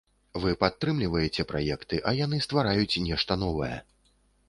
Вы 0.45 0.53
падтрымліваеце 0.63 1.45
праекты, 1.53 2.01
а 2.11 2.17
яны 2.25 2.43
ствараюць 2.49 3.01
нешта 3.13 3.43
новае. 3.47 3.75